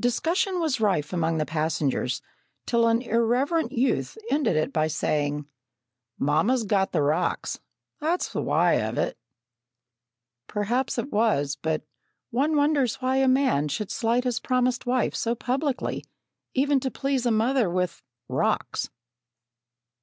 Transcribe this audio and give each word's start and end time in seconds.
Discussion 0.00 0.60
was 0.60 0.80
rife 0.80 1.12
among 1.12 1.36
the 1.36 1.44
passengers, 1.44 2.22
till 2.64 2.88
an 2.88 3.02
irreverent 3.02 3.70
youth 3.70 4.16
ended 4.30 4.56
it 4.56 4.72
by 4.72 4.86
saying: 4.86 5.44
"Mamma's 6.18 6.64
got 6.64 6.92
the 6.92 7.02
rocks; 7.02 7.60
that's 8.00 8.32
the 8.32 8.40
why 8.40 8.76
of 8.80 8.96
it!" 8.96 9.18
Perhaps 10.46 10.96
it 10.96 11.12
was, 11.12 11.54
but 11.60 11.84
one 12.30 12.56
wonders 12.56 13.02
why 13.02 13.16
a 13.18 13.28
man 13.28 13.68
should 13.68 13.90
slight 13.90 14.24
his 14.24 14.40
promised 14.40 14.86
wife 14.86 15.14
so 15.14 15.34
publicly, 15.34 16.02
even 16.54 16.80
to 16.80 16.90
please 16.90 17.26
a 17.26 17.30
mother 17.30 17.68
with 17.68 18.00
"rocks!" 18.26 18.88